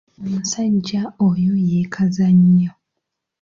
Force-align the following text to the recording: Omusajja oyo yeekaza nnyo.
Omusajja 0.23 1.01
oyo 1.27 1.53
yeekaza 1.69 2.27
nnyo. 2.39 2.71